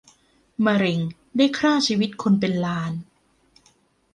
[0.65, 0.99] มะเร็ง
[1.37, 2.93] ได้คร่าชีวิตคนเป็นล้าน